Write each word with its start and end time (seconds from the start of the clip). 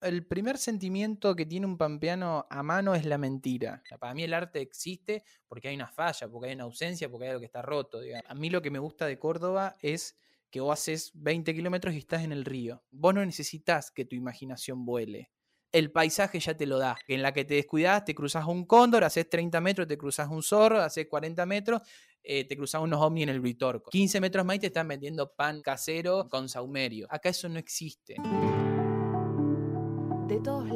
El 0.00 0.24
primer 0.24 0.58
sentimiento 0.58 1.34
que 1.34 1.44
tiene 1.44 1.66
un 1.66 1.76
pampeano 1.76 2.46
a 2.50 2.62
mano 2.62 2.94
es 2.94 3.04
la 3.04 3.18
mentira. 3.18 3.82
Para 3.98 4.14
mí 4.14 4.22
el 4.22 4.32
arte 4.32 4.60
existe 4.60 5.24
porque 5.48 5.68
hay 5.68 5.74
una 5.74 5.88
falla, 5.88 6.28
porque 6.28 6.48
hay 6.48 6.54
una 6.54 6.64
ausencia, 6.64 7.10
porque 7.10 7.24
hay 7.24 7.30
algo 7.30 7.40
que 7.40 7.46
está 7.46 7.62
roto. 7.62 8.00
A 8.26 8.34
mí 8.34 8.48
lo 8.48 8.62
que 8.62 8.70
me 8.70 8.78
gusta 8.78 9.06
de 9.06 9.18
Córdoba 9.18 9.76
es 9.80 10.16
que 10.50 10.60
vos 10.60 10.72
haces 10.72 11.10
20 11.14 11.52
kilómetros 11.52 11.94
y 11.94 11.98
estás 11.98 12.22
en 12.22 12.32
el 12.32 12.44
río. 12.44 12.82
Vos 12.90 13.12
no 13.12 13.24
necesitas 13.24 13.90
que 13.90 14.04
tu 14.04 14.14
imaginación 14.14 14.84
vuele. 14.84 15.32
El 15.72 15.90
paisaje 15.90 16.38
ya 16.38 16.56
te 16.56 16.64
lo 16.64 16.78
da. 16.78 16.96
En 17.08 17.20
la 17.20 17.32
que 17.32 17.44
te 17.44 17.54
descuidas, 17.54 18.04
te 18.04 18.14
cruzas 18.14 18.46
un 18.46 18.64
cóndor, 18.66 19.04
haces 19.04 19.28
30 19.28 19.60
metros, 19.60 19.88
te 19.88 19.98
cruzas 19.98 20.28
un 20.30 20.42
zorro, 20.42 20.80
haces 20.80 21.06
40 21.08 21.44
metros, 21.44 21.82
eh, 22.22 22.44
te 22.44 22.56
cruzas 22.56 22.80
unos 22.80 23.02
ovnis 23.02 23.24
en 23.24 23.30
el 23.30 23.40
Britorco. 23.40 23.90
15 23.90 24.20
metros 24.20 24.46
más 24.46 24.56
y 24.56 24.60
te 24.60 24.66
están 24.68 24.88
vendiendo 24.88 25.34
pan 25.34 25.60
casero 25.60 26.28
con 26.30 26.48
saumerio. 26.48 27.06
Acá 27.10 27.28
eso 27.30 27.48
no 27.48 27.58
existe. 27.58 28.16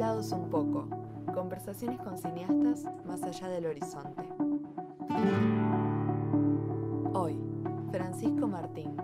Un 0.03 0.49
poco. 0.49 0.89
Conversaciones 1.33 1.97
con 2.01 2.17
cineastas 2.17 2.83
más 3.05 3.23
allá 3.23 3.47
del 3.47 3.67
horizonte. 3.67 4.21
Hoy, 7.13 7.39
Francisco 7.89 8.45
Martín. 8.45 8.97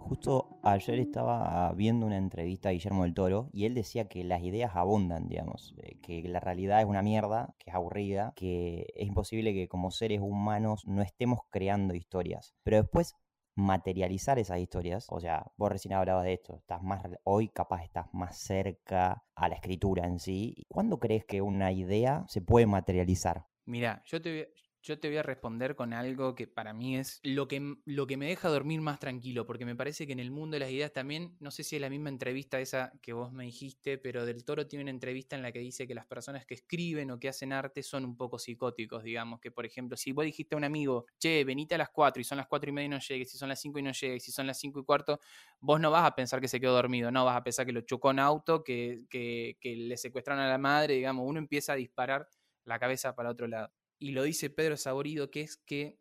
Justo 0.00 0.58
ayer 0.64 0.98
estaba 0.98 1.72
viendo 1.74 2.06
una 2.06 2.16
entrevista 2.16 2.70
a 2.70 2.72
Guillermo 2.72 3.04
del 3.04 3.14
Toro 3.14 3.50
y 3.52 3.66
él 3.66 3.74
decía 3.74 4.08
que 4.08 4.24
las 4.24 4.42
ideas 4.42 4.74
abundan, 4.74 5.28
digamos, 5.28 5.76
eh, 5.78 6.00
que 6.02 6.20
la 6.28 6.40
realidad 6.40 6.80
es 6.80 6.86
una 6.86 7.02
mierda, 7.02 7.54
que 7.60 7.70
es 7.70 7.76
aburrida, 7.76 8.32
que 8.34 8.92
es 8.96 9.06
imposible 9.06 9.54
que 9.54 9.68
como 9.68 9.92
seres 9.92 10.20
humanos 10.20 10.88
no 10.88 11.02
estemos 11.02 11.38
creando 11.50 11.94
historias. 11.94 12.52
Pero 12.64 12.78
después 12.78 13.14
materializar 13.54 14.38
esas 14.38 14.58
historias, 14.58 15.06
o 15.10 15.20
sea, 15.20 15.52
vos 15.56 15.70
recién 15.70 15.94
hablabas 15.94 16.24
de 16.24 16.34
esto, 16.34 16.56
estás 16.56 16.82
más 16.82 17.02
hoy 17.24 17.48
capaz 17.48 17.84
estás 17.84 18.06
más 18.12 18.36
cerca 18.38 19.24
a 19.34 19.48
la 19.48 19.54
escritura 19.54 20.06
en 20.06 20.18
sí. 20.18 20.64
¿Cuándo 20.68 20.98
crees 20.98 21.24
que 21.24 21.42
una 21.42 21.72
idea 21.72 22.24
se 22.28 22.40
puede 22.40 22.66
materializar? 22.66 23.46
Mira, 23.64 24.02
yo 24.06 24.20
te, 24.20 24.52
yo 24.82 24.98
te 24.98 25.08
voy 25.08 25.16
a 25.16 25.22
responder 25.22 25.76
con 25.76 25.92
algo 25.92 26.34
que 26.34 26.48
para 26.48 26.72
mí 26.72 26.96
es 26.96 27.20
lo 27.22 27.46
que, 27.46 27.76
lo 27.84 28.06
que 28.06 28.16
me 28.16 28.26
deja 28.26 28.48
dormir 28.48 28.80
más 28.80 28.98
tranquilo, 28.98 29.46
porque 29.46 29.64
me 29.64 29.76
parece 29.76 30.06
que 30.06 30.12
en 30.12 30.18
el 30.18 30.32
mundo 30.32 30.56
de 30.56 30.60
las 30.60 30.70
ideas 30.70 30.92
también, 30.92 31.36
no 31.38 31.52
sé 31.52 31.62
si 31.62 31.76
es 31.76 31.82
la 31.82 31.88
misma 31.88 32.08
entrevista 32.08 32.58
esa 32.58 32.92
que 33.00 33.12
vos 33.12 33.32
me 33.32 33.44
dijiste, 33.44 33.96
pero 33.98 34.26
Del 34.26 34.44
Toro 34.44 34.66
tiene 34.66 34.82
una 34.82 34.90
entrevista 34.90 35.36
en 35.36 35.42
la 35.42 35.52
que 35.52 35.60
dice 35.60 35.86
que 35.86 35.94
las 35.94 36.06
personas 36.06 36.44
que 36.46 36.54
escriben 36.54 37.12
o 37.12 37.20
que 37.20 37.28
hacen 37.28 37.52
arte 37.52 37.82
son 37.82 38.04
un 38.04 38.16
poco 38.16 38.38
psicóticos, 38.38 39.04
digamos, 39.04 39.40
que 39.40 39.52
por 39.52 39.64
ejemplo, 39.64 39.96
si 39.96 40.12
vos 40.12 40.24
dijiste 40.24 40.56
a 40.56 40.58
un 40.58 40.64
amigo, 40.64 41.06
che, 41.18 41.44
venite 41.44 41.76
a 41.76 41.78
las 41.78 41.90
4 41.90 42.20
y 42.20 42.24
son 42.24 42.38
las 42.38 42.48
4 42.48 42.70
y 42.70 42.72
media 42.72 42.86
y 42.86 42.90
no 42.90 42.98
llegues, 42.98 43.30
si 43.30 43.38
son 43.38 43.48
las 43.48 43.60
5 43.60 43.78
y 43.78 43.82
no 43.82 43.92
llegues, 43.92 44.24
si 44.24 44.32
son 44.32 44.48
las 44.48 44.58
5 44.58 44.80
y 44.80 44.84
cuarto, 44.84 45.20
vos 45.60 45.80
no 45.80 45.92
vas 45.92 46.04
a 46.04 46.14
pensar 46.16 46.40
que 46.40 46.48
se 46.48 46.60
quedó 46.60 46.74
dormido, 46.74 47.12
no, 47.12 47.24
vas 47.24 47.36
a 47.36 47.44
pensar 47.44 47.66
que 47.66 47.72
lo 47.72 47.82
chocó 47.82 48.10
en 48.10 48.18
auto, 48.18 48.64
que, 48.64 49.04
que, 49.08 49.56
que 49.60 49.76
le 49.76 49.96
secuestraron 49.96 50.42
a 50.42 50.48
la 50.48 50.58
madre, 50.58 50.94
digamos, 50.94 51.24
uno 51.28 51.38
empieza 51.38 51.74
a 51.74 51.76
disparar 51.76 52.28
la 52.64 52.78
cabeza 52.78 53.14
para 53.14 53.30
otro 53.30 53.46
lado 53.46 53.72
y 54.02 54.10
lo 54.10 54.24
dice 54.24 54.50
Pedro 54.50 54.76
Saborido, 54.76 55.30
que 55.30 55.42
es 55.42 55.56
que 55.56 56.00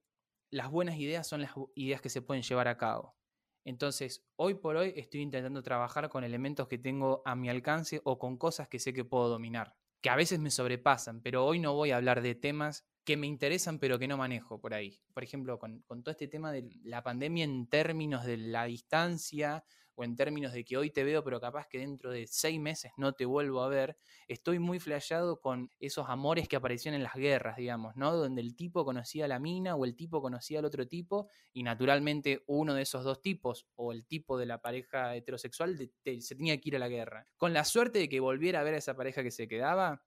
las 0.49 0.71
buenas 0.71 0.97
ideas 0.97 1.27
son 1.27 1.41
las 1.41 1.51
ideas 1.75 2.01
que 2.01 2.09
se 2.09 2.23
pueden 2.23 2.41
llevar 2.41 2.67
a 2.67 2.75
cabo. 2.75 3.15
Entonces, 3.63 4.25
hoy 4.37 4.55
por 4.55 4.75
hoy 4.75 4.91
estoy 4.95 5.21
intentando 5.21 5.61
trabajar 5.61 6.09
con 6.09 6.23
elementos 6.23 6.67
que 6.67 6.79
tengo 6.79 7.21
a 7.25 7.35
mi 7.35 7.47
alcance 7.47 8.01
o 8.03 8.17
con 8.17 8.37
cosas 8.37 8.67
que 8.67 8.79
sé 8.79 8.91
que 8.91 9.05
puedo 9.05 9.29
dominar, 9.29 9.75
que 10.01 10.09
a 10.09 10.15
veces 10.15 10.39
me 10.39 10.49
sobrepasan, 10.49 11.21
pero 11.21 11.45
hoy 11.45 11.59
no 11.59 11.75
voy 11.75 11.91
a 11.91 11.97
hablar 11.97 12.23
de 12.23 12.33
temas 12.33 12.87
que 13.03 13.17
me 13.17 13.27
interesan 13.27 13.77
pero 13.77 13.99
que 13.99 14.07
no 14.07 14.17
manejo 14.17 14.59
por 14.59 14.73
ahí. 14.73 14.99
Por 15.13 15.23
ejemplo, 15.23 15.59
con, 15.59 15.81
con 15.83 16.01
todo 16.01 16.11
este 16.11 16.27
tema 16.27 16.51
de 16.51 16.67
la 16.81 17.03
pandemia 17.03 17.43
en 17.43 17.67
términos 17.67 18.25
de 18.25 18.37
la 18.37 18.65
distancia, 18.65 19.63
en 20.03 20.15
términos 20.15 20.53
de 20.53 20.63
que 20.63 20.77
hoy 20.77 20.91
te 20.91 21.03
veo, 21.03 21.23
pero 21.23 21.39
capaz 21.39 21.67
que 21.67 21.79
dentro 21.79 22.11
de 22.11 22.27
seis 22.27 22.59
meses 22.59 22.91
no 22.97 23.13
te 23.13 23.25
vuelvo 23.25 23.61
a 23.63 23.69
ver, 23.69 23.97
estoy 24.27 24.59
muy 24.59 24.79
flasheado 24.79 25.39
con 25.39 25.69
esos 25.79 26.07
amores 26.09 26.47
que 26.47 26.55
aparecían 26.55 26.95
en 26.95 27.03
las 27.03 27.13
guerras, 27.13 27.57
digamos, 27.57 27.95
¿no? 27.95 28.15
Donde 28.15 28.41
el 28.41 28.55
tipo 28.55 28.85
conocía 28.85 29.25
a 29.25 29.27
la 29.27 29.39
mina 29.39 29.75
o 29.75 29.85
el 29.85 29.95
tipo 29.95 30.21
conocía 30.21 30.59
al 30.59 30.65
otro 30.65 30.87
tipo 30.87 31.29
y 31.53 31.63
naturalmente 31.63 32.43
uno 32.47 32.73
de 32.73 32.83
esos 32.83 33.03
dos 33.03 33.21
tipos 33.21 33.67
o 33.75 33.91
el 33.91 34.05
tipo 34.05 34.37
de 34.37 34.45
la 34.45 34.61
pareja 34.61 35.15
heterosexual 35.15 35.77
se 35.77 36.35
tenía 36.35 36.57
que 36.59 36.69
ir 36.69 36.75
a 36.75 36.79
la 36.79 36.89
guerra. 36.89 37.27
Con 37.37 37.53
la 37.53 37.65
suerte 37.65 37.99
de 37.99 38.09
que 38.09 38.19
volviera 38.19 38.59
a 38.59 38.63
ver 38.63 38.75
a 38.75 38.77
esa 38.77 38.95
pareja 38.95 39.23
que 39.23 39.31
se 39.31 39.47
quedaba, 39.47 40.03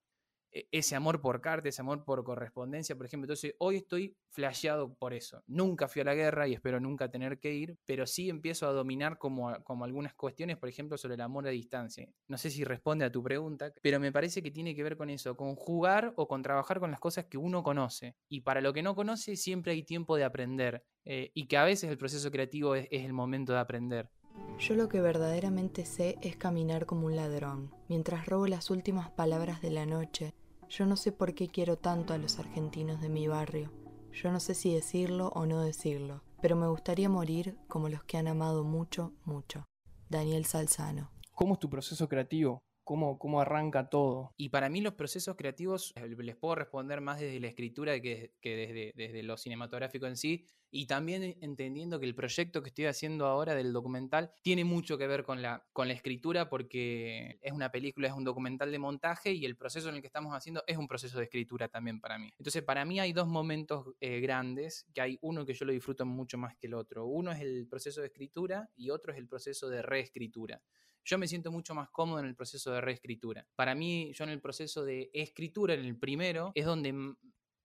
ese 0.70 0.94
amor 0.94 1.20
por 1.20 1.41
carta, 1.41 1.69
ese 1.69 1.82
amor 1.82 2.04
por 2.04 2.22
correspondencia, 2.25 2.97
por 2.97 3.06
ejemplo. 3.06 3.25
Entonces, 3.26 3.54
hoy 3.59 3.76
estoy 3.76 4.16
flasheado 4.31 4.94
por 4.94 5.12
eso. 5.12 5.42
Nunca 5.47 5.88
fui 5.88 6.03
a 6.03 6.04
la 6.04 6.15
guerra 6.15 6.47
y 6.47 6.54
espero 6.54 6.81
nunca 6.81 7.10
tener 7.10 7.38
que 7.38 7.53
ir, 7.53 7.76
pero 7.84 8.06
sí 8.06 8.28
empiezo 8.28 8.66
a 8.66 8.72
dominar 8.72 9.19
como, 9.19 9.53
como 9.64 9.84
algunas 9.84 10.14
cuestiones, 10.14 10.56
por 10.56 10.69
ejemplo, 10.69 10.97
sobre 10.97 11.14
el 11.14 11.20
amor 11.20 11.47
a 11.47 11.50
distancia. 11.50 12.09
No 12.28 12.38
sé 12.38 12.50
si 12.50 12.64
responde 12.64 13.04
a 13.04 13.12
tu 13.12 13.22
pregunta, 13.22 13.72
pero 13.82 13.98
me 13.98 14.12
parece 14.12 14.43
que 14.43 14.50
tiene 14.50 14.75
que 14.75 14.82
ver 14.82 14.97
con 14.97 15.10
eso, 15.10 15.37
con 15.37 15.56
jugar 15.56 16.12
o 16.16 16.28
con 16.28 16.43
trabajar 16.43 16.81
con 16.81 16.91
las 16.91 17.00
cosas 17.00 17.26
que 17.26 17.38
uno 17.38 17.62
conoce. 17.62 18.16
Y 18.28 18.43
para 18.43 18.60
lo 18.60 18.72
que 18.72 18.82
no 18.82 18.94
conoce, 18.94 19.37
siempre 19.37 19.72
hay 19.72 19.82
tiempo 19.82 20.16
de 20.16 20.25
aprender. 20.25 20.84
Eh, 21.04 21.32
y 21.34 21.47
que 21.47 21.56
a 21.56 21.64
veces 21.64 21.91
el 21.91 21.98
proceso 21.98 22.31
creativo 22.31 22.75
es 22.75 22.88
el 22.91 23.12
momento 23.12 23.53
de 23.53 23.59
aprender. 23.59 24.10
Yo 24.59 24.75
lo 24.75 24.88
que 24.88 25.00
verdaderamente 25.00 25.84
sé 25.84 26.16
es 26.22 26.37
caminar 26.37 26.87
como 26.87 27.06
un 27.06 27.16
ladrón, 27.16 27.75
mientras 27.88 28.26
robo 28.26 28.47
las 28.47 28.70
últimas 28.70 29.10
palabras 29.10 29.60
de 29.60 29.70
la 29.70 29.87
noche 29.87 30.34
yo 30.69 30.86
no 30.86 30.97
sé 30.97 31.12
por 31.12 31.34
qué 31.34 31.48
quiero 31.48 31.76
tanto 31.76 32.14
a 32.14 32.19
los 32.19 32.38
argentinos 32.38 33.00
de 33.00 33.08
mi 33.08 33.28
barrio. 33.28 33.70
Yo 34.12 34.30
no 34.30 34.41
sé 34.41 34.54
si 34.54 34.72
decirlo 34.72 35.28
o 35.34 35.47
no 35.47 35.60
decirlo, 35.60 36.22
pero 36.41 36.56
me 36.56 36.69
gustaría 36.69 37.08
morir 37.08 37.56
como 37.69 37.88
los 37.88 38.04
que 38.04 38.16
han 38.16 38.28
amado 38.28 38.64
mucho, 38.64 39.12
mucho. 39.25 39.64
Daniel 40.08 40.44
Salzano. 40.44 41.10
¿Cómo 41.32 41.54
es 41.54 41.60
tu 41.60 41.69
proceso 41.69 42.08
creativo? 42.08 42.62
¿Cómo, 42.84 43.19
cómo 43.19 43.41
arranca 43.41 43.89
todo? 43.89 44.34
Y 44.37 44.50
para 44.50 44.69
mí 44.69 44.81
los 44.81 44.95
procesos 44.95 45.37
creativos 45.37 45.93
eh, 45.97 46.06
les 46.06 46.37
puedo 46.37 46.55
responder 46.55 47.00
más 47.00 47.19
desde 47.19 47.41
la 47.41 47.49
escritura 47.49 48.00
que, 48.00 48.34
que 48.41 48.56
desde, 48.56 48.93
desde 48.95 49.22
lo 49.22 49.37
cinematográfico 49.37 50.06
en 50.06 50.17
sí 50.17 50.47
y 50.75 50.87
también 50.87 51.37
entendiendo 51.41 52.00
que 52.00 52.06
el 52.06 52.17
proyecto 52.17 52.61
que 52.61 52.71
estoy 52.71 52.87
haciendo 52.87 53.27
ahora 53.27 53.55
del 53.55 53.73
documental 53.73 54.33
tiene 54.43 54.65
mucho 54.65 54.99
que 54.99 55.06
ver 55.06 55.23
con 55.23 55.41
la, 55.41 55.65
con 55.73 55.87
la 55.87 55.94
escritura 55.94 56.49
porque 56.49 57.39
es 57.43 57.53
una 57.53 57.71
película, 57.71 58.09
es 58.09 58.15
un 58.15 58.25
documental 58.25 58.73
de 58.73 58.81
montaje 58.81 59.33
y 59.33 59.44
el 59.44 59.56
proceso 59.56 59.89
en 59.89 59.94
el 59.94 60.00
que 60.00 60.09
estamos 60.09 60.34
haciendo 60.34 60.65
es 60.67 60.77
un 60.77 60.89
proceso 60.89 61.19
de 61.19 61.25
escritura 61.25 61.69
también 61.69 62.00
para 62.00 62.19
mí. 62.19 62.34
Entonces 62.39 62.65
para 62.65 62.84
mí 62.84 62.99
hay 62.99 63.12
dos 63.12 63.28
momentos 63.28 63.94
eh, 64.00 64.19
grandes, 64.19 64.84
que 64.93 65.00
hay 65.00 65.19
uno 65.23 65.47
que 65.47 65.55
yo 65.55 65.65
lo 65.65 65.73
disfruto 65.73 66.05
mucho 66.06 66.39
más 66.39 66.56
que 66.56 66.67
el 66.67 66.75
otro. 66.75 67.06
Uno 67.06 67.31
es 67.31 67.41
el 67.41 67.69
proceso 67.69 68.00
de 68.00 68.09
escritura 68.09 68.69
y 68.75 68.91
otro 68.91 69.12
es 69.12 69.19
el 69.19 69.28
proceso 69.28 69.69
de 69.69 69.81
reescritura. 69.81 70.61
Yo 71.04 71.19
me 71.19 71.28
siento 71.28 71.53
mucho 71.53 71.75
más 71.75 71.91
cómodo 71.91 72.20
en 72.20 72.26
el 72.26 72.34
proceso 72.34 72.72
de 72.72 72.81
reescritura. 72.81 73.47
Para 73.54 73.75
mí, 73.75 74.12
yo 74.15 74.25
en 74.25 74.31
el 74.31 74.41
proceso 74.41 74.84
de 74.84 75.10
escritura, 75.12 75.75
en 75.75 75.84
el 75.84 75.98
primero, 75.98 76.53
es 76.54 76.65
donde 76.65 77.15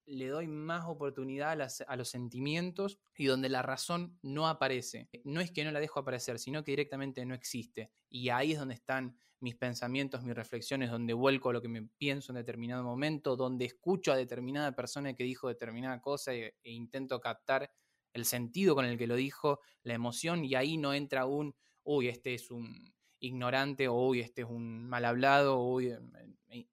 le 0.05 0.27
doy 0.27 0.47
más 0.47 0.85
oportunidad 0.87 1.51
a, 1.61 1.95
los 1.95 2.09
sentimientos 2.09 2.99
y 3.15 3.25
donde 3.25 3.47
la 3.47 3.61
razón 3.61 4.17
no 4.23 4.47
aparece. 4.47 5.07
No 5.23 5.39
es 5.39 5.51
que 5.51 5.63
no 5.63 5.71
la 5.71 5.79
dejo 5.79 5.99
aparecer, 5.99 6.39
sino 6.39 6.63
que 6.63 6.71
directamente 6.71 7.25
no 7.25 7.35
existe. 7.35 7.91
Y 8.09 8.29
ahí 8.29 8.53
es 8.53 8.59
donde 8.59 8.73
están 8.73 9.15
mis 9.39 9.55
pensamientos, 9.55 10.23
mis 10.23 10.35
reflexiones, 10.35 10.89
donde 10.89 11.13
vuelco 11.13 11.53
lo 11.53 11.61
que 11.61 11.69
me 11.69 11.83
pienso 11.83 12.31
en 12.31 12.37
determinado 12.37 12.83
momento, 12.83 13.37
donde 13.37 13.65
escucho 13.65 14.11
a 14.11 14.17
determinada 14.17 14.75
persona 14.75 15.13
que 15.13 15.23
dijo 15.23 15.47
determinada 15.47 16.01
cosa 16.01 16.33
e, 16.33 16.55
e 16.61 16.71
intento 16.71 17.21
captar 17.21 17.71
el 18.11 18.25
sentido 18.25 18.75
con 18.75 18.85
el 18.85 18.97
que 18.97 19.07
lo 19.07 19.15
dijo, 19.15 19.59
la 19.83 19.93
emoción, 19.93 20.43
y 20.43 20.55
ahí 20.55 20.77
no 20.77 20.93
entra 20.93 21.25
un, 21.25 21.55
uy, 21.83 22.07
este 22.07 22.33
es 22.33 22.49
un 22.51 22.93
ignorante 23.19 23.87
o 23.87 23.95
uy, 23.95 24.21
este 24.21 24.41
es 24.41 24.47
un 24.49 24.87
mal 24.87 25.05
hablado, 25.05 25.61
uy, 25.63 25.93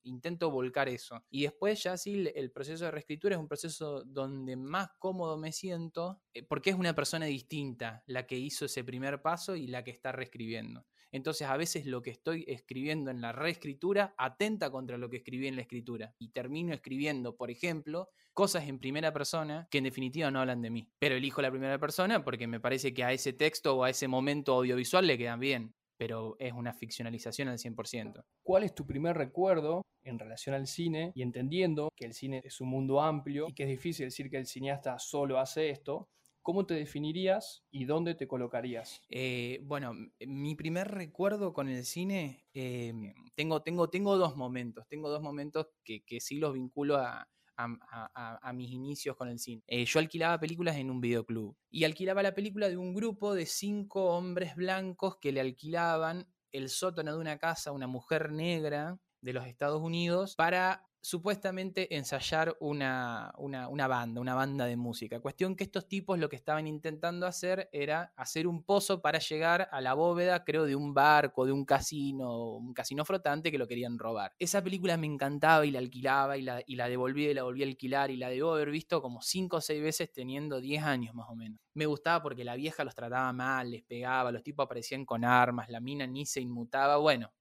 intento 0.02 0.50
volcar 0.50 0.88
eso. 0.88 1.24
Y 1.30 1.42
después 1.42 1.82
ya 1.82 1.96
sí, 1.96 2.30
el 2.34 2.50
proceso 2.50 2.84
de 2.86 2.90
reescritura 2.90 3.34
es 3.34 3.40
un 3.40 3.48
proceso 3.48 4.02
donde 4.04 4.56
más 4.56 4.90
cómodo 4.98 5.36
me 5.36 5.52
siento, 5.52 6.20
eh, 6.32 6.42
porque 6.42 6.70
es 6.70 6.76
una 6.76 6.94
persona 6.94 7.26
distinta 7.26 8.02
la 8.06 8.26
que 8.26 8.38
hizo 8.38 8.66
ese 8.66 8.84
primer 8.84 9.22
paso 9.22 9.56
y 9.56 9.66
la 9.66 9.84
que 9.84 9.90
está 9.90 10.12
reescribiendo. 10.12 10.86
Entonces 11.12 11.46
a 11.48 11.56
veces 11.56 11.86
lo 11.86 12.02
que 12.02 12.10
estoy 12.10 12.44
escribiendo 12.48 13.10
en 13.10 13.20
la 13.20 13.32
reescritura 13.32 14.14
atenta 14.18 14.70
contra 14.70 14.98
lo 14.98 15.08
que 15.08 15.18
escribí 15.18 15.46
en 15.46 15.56
la 15.56 15.62
escritura. 15.62 16.14
Y 16.18 16.30
termino 16.30 16.74
escribiendo, 16.74 17.36
por 17.36 17.50
ejemplo, 17.50 18.10
cosas 18.34 18.68
en 18.68 18.78
primera 18.78 19.12
persona 19.12 19.68
que 19.70 19.78
en 19.78 19.84
definitiva 19.84 20.30
no 20.30 20.40
hablan 20.40 20.62
de 20.62 20.70
mí. 20.70 20.90
Pero 20.98 21.14
elijo 21.14 21.40
la 21.40 21.50
primera 21.50 21.78
persona 21.78 22.24
porque 22.24 22.46
me 22.46 22.60
parece 22.60 22.92
que 22.92 23.04
a 23.04 23.12
ese 23.12 23.32
texto 23.32 23.76
o 23.76 23.84
a 23.84 23.90
ese 23.90 24.08
momento 24.08 24.54
audiovisual 24.54 25.06
le 25.06 25.16
quedan 25.16 25.40
bien 25.40 25.74
pero 25.96 26.36
es 26.38 26.52
una 26.52 26.72
ficcionalización 26.72 27.48
al 27.48 27.58
100%. 27.58 28.24
¿Cuál 28.42 28.64
es 28.64 28.74
tu 28.74 28.86
primer 28.86 29.16
recuerdo 29.16 29.82
en 30.02 30.18
relación 30.18 30.54
al 30.54 30.66
cine 30.66 31.12
y 31.14 31.22
entendiendo 31.22 31.88
que 31.96 32.06
el 32.06 32.14
cine 32.14 32.42
es 32.44 32.60
un 32.60 32.68
mundo 32.68 33.00
amplio 33.00 33.46
y 33.48 33.54
que 33.54 33.64
es 33.64 33.68
difícil 33.68 34.06
decir 34.06 34.30
que 34.30 34.38
el 34.38 34.46
cineasta 34.46 34.98
solo 34.98 35.38
hace 35.38 35.70
esto? 35.70 36.08
¿Cómo 36.42 36.64
te 36.64 36.74
definirías 36.74 37.64
y 37.72 37.86
dónde 37.86 38.14
te 38.14 38.28
colocarías? 38.28 39.02
Eh, 39.08 39.58
bueno, 39.64 39.94
mi 40.20 40.54
primer 40.54 40.88
recuerdo 40.88 41.52
con 41.52 41.68
el 41.68 41.84
cine, 41.84 42.46
eh, 42.54 42.94
tengo, 43.34 43.62
tengo, 43.62 43.90
tengo 43.90 44.16
dos 44.16 44.36
momentos, 44.36 44.86
tengo 44.88 45.08
dos 45.08 45.20
momentos 45.22 45.66
que, 45.82 46.04
que 46.04 46.20
sí 46.20 46.36
los 46.38 46.54
vinculo 46.54 46.98
a, 46.98 47.26
a, 47.56 48.52
mis 48.54 48.70
inicios 48.70 49.16
con 49.16 49.28
el 49.28 49.38
cine. 49.38 49.62
Eh, 49.66 49.84
yo 49.84 49.98
alquilaba 49.98 50.38
películas 50.38 50.76
en 50.76 50.90
un 50.90 51.00
videoclub 51.00 51.56
y 51.70 51.84
alquilaba 51.84 52.22
la 52.22 52.34
película 52.34 52.68
de 52.68 52.76
un 52.76 52.94
grupo 52.94 53.34
de 53.34 53.46
cinco 53.46 54.16
hombres 54.16 54.54
blancos 54.56 55.16
que 55.20 55.32
le 55.32 55.40
alquilaban 55.40 56.26
el 56.52 56.68
sótano 56.68 57.12
de 57.12 57.18
una 57.18 57.38
casa 57.38 57.72
una 57.72 57.86
mujer 57.86 58.32
negra 58.32 58.98
de 59.20 59.32
los 59.32 59.46
Estados 59.46 59.82
Unidos 59.82 60.34
para 60.36 60.86
supuestamente 61.06 61.94
ensayar 61.94 62.56
una, 62.58 63.32
una, 63.38 63.86
banda, 63.86 64.20
una 64.20 64.34
banda 64.34 64.66
de 64.66 64.76
música. 64.76 65.20
Cuestión 65.20 65.54
que 65.54 65.62
estos 65.62 65.86
tipos 65.86 66.18
lo 66.18 66.28
que 66.28 66.34
estaban 66.34 66.66
intentando 66.66 67.28
hacer 67.28 67.68
era 67.70 68.12
hacer 68.16 68.48
un 68.48 68.64
pozo 68.64 69.00
para 69.00 69.20
llegar 69.20 69.68
a 69.70 69.80
la 69.80 69.94
bóveda, 69.94 70.42
creo, 70.42 70.64
de 70.64 70.74
un 70.74 70.94
barco, 70.94 71.46
de 71.46 71.52
un 71.52 71.64
casino, 71.64 72.56
un 72.56 72.74
casino 72.74 73.04
flotante 73.04 73.52
que 73.52 73.58
lo 73.58 73.68
querían 73.68 74.00
robar. 74.00 74.34
Esa 74.40 74.64
película 74.64 74.96
me 74.96 75.06
encantaba 75.06 75.64
y 75.64 75.70
la 75.70 75.78
alquilaba 75.78 76.38
y 76.38 76.42
la, 76.42 76.60
y 76.66 76.74
la 76.74 76.88
devolvía 76.88 77.30
y 77.30 77.34
la 77.34 77.44
volví 77.44 77.62
a 77.62 77.66
alquilar 77.66 78.10
y 78.10 78.16
la 78.16 78.28
debo 78.28 78.54
haber 78.54 78.72
visto 78.72 79.00
como 79.00 79.22
5 79.22 79.58
o 79.58 79.60
6 79.60 79.80
veces 79.80 80.10
teniendo 80.12 80.60
10 80.60 80.82
años 80.82 81.14
más 81.14 81.28
o 81.30 81.36
menos. 81.36 81.60
Me 81.74 81.86
gustaba 81.86 82.20
porque 82.20 82.42
la 82.42 82.56
vieja 82.56 82.82
los 82.82 82.96
trataba 82.96 83.32
mal, 83.32 83.70
les 83.70 83.84
pegaba, 83.84 84.32
los 84.32 84.42
tipos 84.42 84.64
aparecían 84.64 85.04
con 85.04 85.24
armas, 85.24 85.68
la 85.68 85.78
mina 85.78 86.04
ni 86.08 86.26
se 86.26 86.40
inmutaba. 86.40 86.96
Bueno, 86.96 87.32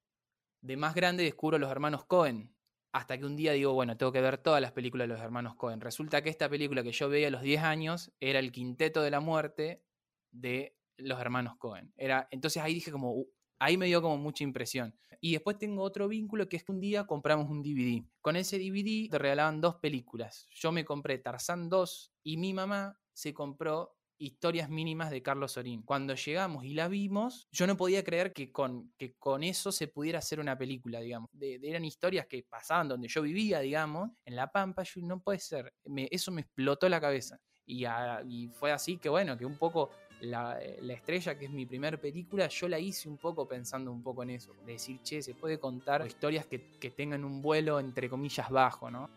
de 0.62 0.77
más 0.77 0.94
grande 0.94 1.23
descubro 1.23 1.57
los 1.57 1.71
hermanos 1.71 2.06
Cohen, 2.06 2.54
hasta 2.95 3.18
que 3.18 3.25
un 3.25 3.36
día 3.36 3.51
digo, 3.51 3.74
bueno, 3.74 3.97
tengo 3.97 4.13
que 4.13 4.21
ver 4.21 4.38
todas 4.38 4.62
las 4.62 4.71
películas 4.71 5.09
de 5.09 5.13
los 5.13 5.21
hermanos 5.21 5.56
Cohen. 5.56 5.81
Resulta 5.81 6.21
que 6.21 6.30
esta 6.30 6.47
película 6.47 6.81
que 6.81 6.94
yo 6.94 7.09
veía 7.09 7.27
a 7.27 7.30
los 7.30 7.42
10 7.42 7.62
años 7.62 8.13
era 8.21 8.39
el 8.39 8.53
quinteto 8.53 9.01
de 9.01 9.12
la 9.12 9.19
muerte 9.19 9.83
de 10.31 10.77
los 10.95 11.19
hermanos 11.19 11.57
Cohen. 11.57 11.94
Era, 11.97 12.30
entonces 12.31 12.63
ahí 12.63 12.74
dije 12.74 12.94
como, 12.94 13.12
uh, 13.12 13.30
ahí 13.59 13.75
me 13.75 13.88
dio 13.88 14.01
como 14.01 14.18
mucha 14.18 14.45
impresión. 14.45 14.97
Y 15.19 15.33
después 15.33 15.57
tengo 15.57 15.83
otro 15.83 16.07
vínculo 16.07 16.47
que 16.47 16.56
es 16.56 16.63
que 16.63 16.71
un 16.71 16.80
día 16.80 17.06
compramos 17.06 17.50
un 17.50 17.62
DVD. 17.62 18.01
Con 18.21 18.38
ese 18.38 18.57
DVD 18.59 19.09
te 19.09 19.19
regalaban 19.19 19.59
dos 19.59 19.75
películas. 19.75 20.48
Yo 20.51 20.71
me 20.71 20.86
compré 20.86 21.18
Tarzán 21.18 21.68
2 21.68 22.13
y 22.24 22.38
mi 22.38 22.53
mamá 22.53 22.98
se 23.12 23.33
compró 23.33 23.98
historias 24.17 24.69
mínimas 24.69 25.12
de 25.12 25.21
Carlos 25.21 25.53
Sorín. 25.53 25.81
Cuando 25.83 26.15
llegamos 26.15 26.65
y 26.65 26.73
la 26.73 26.88
vimos, 26.88 27.47
yo 27.51 27.67
no 27.67 27.77
podía 27.77 28.03
creer 28.03 28.33
que 28.33 28.51
con, 28.51 28.94
que 28.97 29.15
con 29.15 29.44
eso 29.44 29.71
se 29.71 29.88
pudiera 29.88 30.19
hacer 30.19 30.39
una 30.39 30.57
película, 30.57 31.00
digamos. 31.00 31.29
eran 31.39 31.85
historias 31.85 32.27
que 32.27 32.44
pasaban 32.44 32.88
donde 32.88 33.07
yo 33.07 33.21
vivía, 33.21 33.59
digamos, 33.59 34.12
en 34.25 34.35
La 34.35 34.51
Pampa, 34.51 34.83
yo, 34.83 35.01
no 35.01 35.19
puede 35.19 35.39
ser. 35.39 35.73
eso 36.12 36.31
me 36.31 36.41
explotó 36.41 36.89
la 36.89 37.01
cabeza. 37.01 37.39
Y, 37.67 38.47
fue 38.53 38.71
así 38.71 38.97
que, 38.97 39.09
bueno, 39.09 39.38
que 39.38 39.45
un 39.45 39.57
poco 39.57 39.89
la, 40.21 40.59
estrella, 40.62 41.38
que 41.38 41.45
es 41.45 41.51
mi 41.51 41.65
primera 41.65 42.00
película, 42.00 42.47
yo 42.47 42.67
la 42.67 42.79
hice 42.79 43.09
un 43.09 43.17
poco 43.17 43.47
pensando 43.47 43.91
un 43.91 44.03
poco 44.03 44.23
en 44.23 44.31
eso. 44.31 44.53
De 44.65 44.73
decir, 44.73 45.01
che, 45.01 45.21
se 45.21 45.33
puede 45.33 45.59
contar 45.59 46.06
historias 46.06 46.45
que, 46.45 46.71
que 46.79 46.91
tengan 46.91 47.25
un 47.25 47.41
vuelo, 47.41 47.79
entre 47.79 48.09
comillas, 48.09 48.50
bajo, 48.50 48.91
¿no? 48.91 49.09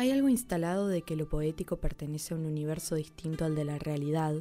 Hay 0.00 0.12
algo 0.12 0.30
instalado 0.30 0.88
de 0.88 1.02
que 1.02 1.14
lo 1.14 1.28
poético 1.28 1.76
pertenece 1.76 2.32
a 2.32 2.38
un 2.38 2.46
universo 2.46 2.94
distinto 2.94 3.44
al 3.44 3.54
de 3.54 3.66
la 3.66 3.78
realidad, 3.78 4.34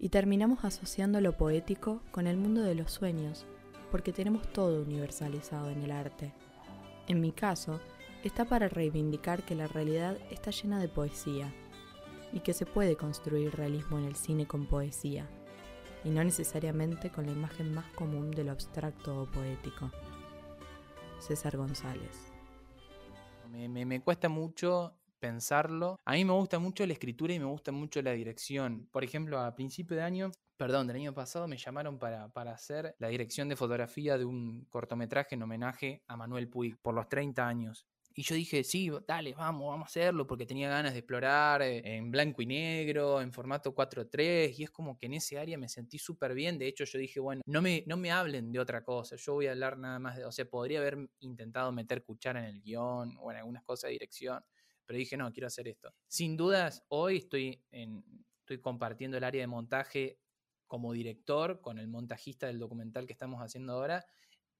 y 0.00 0.08
terminamos 0.08 0.64
asociando 0.64 1.20
lo 1.20 1.36
poético 1.36 2.00
con 2.10 2.26
el 2.26 2.38
mundo 2.38 2.62
de 2.62 2.74
los 2.74 2.90
sueños, 2.90 3.44
porque 3.90 4.14
tenemos 4.14 4.50
todo 4.50 4.80
universalizado 4.80 5.68
en 5.68 5.82
el 5.82 5.90
arte. 5.90 6.32
En 7.06 7.20
mi 7.20 7.32
caso, 7.32 7.80
está 8.24 8.46
para 8.46 8.70
reivindicar 8.70 9.44
que 9.44 9.54
la 9.54 9.66
realidad 9.66 10.16
está 10.30 10.52
llena 10.52 10.80
de 10.80 10.88
poesía, 10.88 11.52
y 12.32 12.40
que 12.40 12.54
se 12.54 12.64
puede 12.64 12.96
construir 12.96 13.54
realismo 13.54 13.98
en 13.98 14.06
el 14.06 14.16
cine 14.16 14.46
con 14.46 14.64
poesía, 14.64 15.28
y 16.02 16.08
no 16.08 16.24
necesariamente 16.24 17.10
con 17.10 17.26
la 17.26 17.32
imagen 17.32 17.74
más 17.74 17.92
común 17.92 18.30
de 18.30 18.44
lo 18.44 18.52
abstracto 18.52 19.20
o 19.20 19.26
poético. 19.26 19.90
César 21.20 21.58
González. 21.58 22.27
Me, 23.48 24.00
cuesta 24.00 24.28
mucho 24.28 24.94
pensarlo. 25.18 25.98
A 26.04 26.12
mí 26.12 26.24
me 26.24 26.32
gusta 26.32 26.58
mucho 26.58 26.86
la 26.86 26.92
escritura 26.92 27.34
y 27.34 27.38
me 27.38 27.46
gusta 27.46 27.72
mucho 27.72 28.00
la 28.02 28.12
dirección. 28.12 28.88
Por 28.92 29.04
ejemplo, 29.04 29.40
a 29.40 29.54
principio 29.54 29.96
de 29.96 30.02
año, 30.02 30.30
perdón, 30.56 30.86
del 30.86 30.96
año 30.96 31.14
pasado 31.14 31.48
me 31.48 31.56
llamaron 31.56 31.98
para, 31.98 32.28
para 32.28 32.52
hacer 32.52 32.94
la 32.98 33.08
dirección 33.08 33.48
de 33.48 33.56
fotografía 33.56 34.18
de 34.18 34.24
un 34.24 34.66
cortometraje 34.70 35.34
en 35.34 35.42
homenaje 35.42 36.02
a 36.06 36.16
Manuel 36.16 36.48
Puig 36.48 36.76
por 36.80 36.94
los 36.94 37.08
30 37.08 37.46
años. 37.46 37.86
Y 38.18 38.22
yo 38.24 38.34
dije, 38.34 38.64
sí, 38.64 38.90
dale, 39.06 39.32
vamos, 39.32 39.68
vamos 39.68 39.84
a 39.84 39.90
hacerlo, 39.90 40.26
porque 40.26 40.44
tenía 40.44 40.68
ganas 40.68 40.92
de 40.92 40.98
explorar 40.98 41.62
eh, 41.62 41.80
en 41.84 42.10
blanco 42.10 42.42
y 42.42 42.46
negro, 42.46 43.20
en 43.20 43.32
formato 43.32 43.72
4.3, 43.72 44.58
y 44.58 44.64
es 44.64 44.72
como 44.72 44.98
que 44.98 45.06
en 45.06 45.14
ese 45.14 45.38
área 45.38 45.56
me 45.56 45.68
sentí 45.68 46.00
súper 46.00 46.34
bien. 46.34 46.58
De 46.58 46.66
hecho, 46.66 46.82
yo 46.82 46.98
dije, 46.98 47.20
bueno, 47.20 47.42
no 47.46 47.62
me, 47.62 47.84
no 47.86 47.96
me 47.96 48.10
hablen 48.10 48.50
de 48.50 48.58
otra 48.58 48.82
cosa, 48.82 49.14
yo 49.14 49.34
voy 49.34 49.46
a 49.46 49.52
hablar 49.52 49.78
nada 49.78 50.00
más 50.00 50.16
de, 50.16 50.24
o 50.24 50.32
sea, 50.32 50.44
podría 50.46 50.80
haber 50.80 50.98
intentado 51.20 51.70
meter 51.70 52.02
cuchara 52.02 52.40
en 52.40 52.56
el 52.56 52.60
guion 52.60 53.16
o 53.20 53.30
en 53.30 53.36
algunas 53.36 53.62
cosas 53.62 53.86
de 53.86 53.92
dirección, 53.92 54.44
pero 54.84 54.98
dije, 54.98 55.16
no, 55.16 55.32
quiero 55.32 55.46
hacer 55.46 55.68
esto. 55.68 55.94
Sin 56.08 56.36
dudas, 56.36 56.84
hoy 56.88 57.18
estoy, 57.18 57.62
estoy 57.70 58.60
compartiendo 58.60 59.16
el 59.16 59.22
área 59.22 59.42
de 59.42 59.46
montaje 59.46 60.18
como 60.66 60.92
director 60.92 61.60
con 61.60 61.78
el 61.78 61.86
montajista 61.86 62.48
del 62.48 62.58
documental 62.58 63.06
que 63.06 63.12
estamos 63.12 63.40
haciendo 63.40 63.74
ahora, 63.74 64.04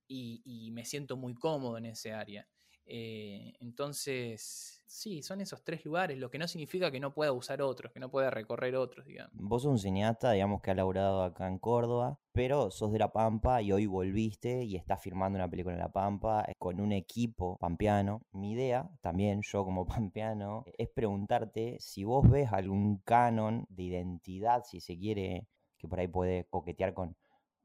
y, 0.07 0.43
y 0.45 0.71
me 0.71 0.85
siento 0.85 1.17
muy 1.17 1.35
cómodo 1.35 1.77
en 1.77 1.87
ese 1.87 2.13
área. 2.13 2.49
Eh, 2.91 3.53
entonces, 3.61 4.83
sí, 4.87 5.23
son 5.23 5.43
esos 5.43 5.63
tres 5.63 5.85
lugares, 5.85 6.19
lo 6.19 6.31
que 6.31 6.39
no 6.39 6.49
significa 6.49 6.91
que 6.91 7.01
no 7.01 7.13
pueda 7.13 7.33
usar 7.33 7.61
otros, 7.61 7.93
que 7.93 8.01
no 8.01 8.11
pueda 8.11 8.31
recorrer 8.31 8.77
otros, 8.77 9.05
digamos. 9.05 9.33
Vos 9.35 9.63
sos 9.63 9.73
un 9.73 9.79
cineasta, 9.79 10.33
digamos, 10.33 10.63
que 10.63 10.71
ha 10.71 10.75
laburado 10.75 11.23
acá 11.23 11.47
en 11.47 11.59
Córdoba, 11.59 12.19
pero 12.33 12.71
sos 12.71 12.91
de 12.93 12.99
La 12.99 13.13
Pampa 13.13 13.61
y 13.61 13.73
hoy 13.73 13.85
volviste 13.85 14.65
y 14.65 14.77
estás 14.77 15.03
filmando 15.03 15.37
una 15.39 15.51
película 15.51 15.75
en 15.75 15.81
La 15.81 15.93
Pampa 15.93 16.47
eh, 16.49 16.55
con 16.59 16.81
un 16.81 16.93
equipo 16.93 17.59
pampeano. 17.59 18.23
Mi 18.33 18.53
idea, 18.53 18.89
también 19.03 19.43
yo 19.43 19.65
como 19.65 19.87
pampeano, 19.87 20.65
es 20.79 20.89
preguntarte 20.89 21.77
si 21.81 22.05
vos 22.05 22.29
ves 22.29 22.51
algún 22.53 22.99
canon 23.05 23.67
de 23.69 23.83
identidad, 23.83 24.63
si 24.65 24.81
se 24.81 24.99
quiere, 24.99 25.47
que 25.77 25.89
por 25.89 26.01
ahí 26.01 26.09
puede 26.09 26.47
coquetear 26.49 26.95
con, 26.95 27.17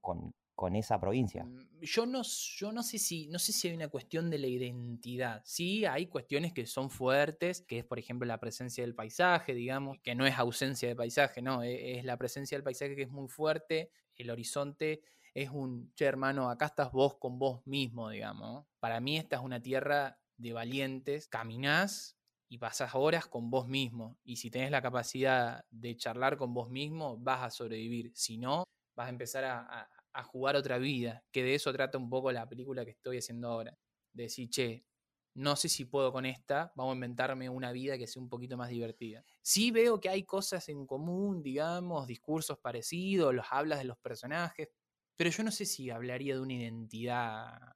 con, 0.02 0.34
con 0.56 0.76
esa 0.76 1.00
provincia. 1.00 1.46
Mm, 1.46 1.82
yo 1.82 2.06
no, 2.06 2.22
yo 2.24 2.72
no 2.72 2.84
sé 2.84 2.98
si, 2.98 3.28
no 3.28 3.40
sé 3.40 3.52
si 3.52 3.68
hay 3.68 3.76
una 3.76 3.88
cuestión 3.88 4.30
de 4.30 4.38
la 4.38 4.48
identidad. 4.48 5.42
Sí, 5.46 5.86
hay 5.86 6.08
cuestiones 6.08 6.54
que 6.54 6.66
son 6.66 6.90
fuertes, 6.90 7.62
que 7.62 7.80
es 7.80 7.86
por 7.86 8.00
ejemplo 8.00 8.26
la 8.26 8.40
presencia 8.40 8.84
del 8.84 8.96
paisaje, 8.96 9.54
digamos, 9.54 10.00
que 10.02 10.16
no 10.16 10.26
es 10.26 10.38
ausencia 10.38 10.88
de 10.88 10.96
paisaje, 10.96 11.42
no, 11.42 11.64
e, 11.64 11.98
es, 11.98 12.06
la 12.06 12.18
presencia 12.18 12.58
del 12.58 12.64
paisaje 12.64 12.96
que 12.96 13.04
es 13.04 13.12
muy 13.12 13.28
fuerte, 13.28 13.92
el 14.16 14.30
horizonte 14.30 15.02
es 15.34 15.50
un, 15.50 15.92
che 15.96 16.06
hermano, 16.06 16.50
acá 16.50 16.68
estás 16.68 16.92
vos 16.92 17.16
con 17.16 17.40
vos 17.40 17.66
mismo, 17.66 18.10
digamos. 18.10 18.66
Para 18.80 19.00
mí 19.00 19.18
esta 19.18 19.38
es 19.38 19.42
una 19.42 19.62
tierra 19.62 20.20
de 20.38 20.54
valientes, 20.54 21.28
caminás 21.28 22.18
y 22.48 22.60
pasás 22.60 22.94
horas 22.94 23.26
con 23.26 23.50
vos 23.50 23.68
mismo. 23.68 24.20
Y 24.24 24.36
si 24.36 24.52
tenés 24.52 24.70
la 24.70 24.84
capacidad 24.84 25.66
de 25.72 25.98
charlar 25.98 26.38
con 26.38 26.54
vos 26.54 26.70
mismo, 26.70 27.18
vas 27.18 27.42
a 27.42 27.50
sobrevivir. 27.50 28.12
Si 28.14 28.38
no, 28.38 28.64
vas 28.96 29.08
a 29.08 29.10
empezar 29.10 29.44
a, 29.44 29.62
a 29.62 30.03
jugar 30.21 30.56
otra 30.56 30.77
vida, 30.77 31.25
que 31.31 31.42
de 31.42 31.56
eso 31.56 31.74
trata 31.74 31.98
un 31.98 32.10
poco 32.12 32.31
la 32.31 32.48
película 32.48 32.86
que 32.86 32.92
estoy 32.92 33.18
haciendo 33.18 33.48
ahora. 33.48 33.75
De 34.13 34.24
decir, 34.24 34.49
che, 34.49 34.85
no 35.35 35.56
sé 35.56 35.69
si 35.69 35.85
puedo 35.85 36.11
con 36.11 36.26
esta, 36.28 36.71
vamos 36.76 36.92
a 36.92 36.95
inventarme 36.95 37.49
una 37.49 37.71
vida 37.71 37.97
que 37.97 38.06
sea 38.06 38.21
un 38.21 38.30
poquito 38.30 38.56
más 38.57 38.69
divertida. 38.69 39.26
Sí 39.42 39.71
veo 39.71 39.99
que 39.99 40.09
hay 40.09 40.23
cosas 40.26 40.69
en 40.69 40.85
común, 40.85 41.42
digamos, 41.42 42.06
discursos 42.06 42.59
parecidos, 42.59 43.33
los 43.33 43.47
hablas 43.49 43.80
de 43.80 43.85
los 43.85 43.97
personajes, 43.97 44.69
pero 45.16 45.31
yo 45.31 45.44
no 45.44 45.52
sé 45.52 45.66
si 45.66 45.90
hablaría 45.90 46.35
de 46.35 46.42
una 46.42 46.54
identidad 46.54 47.76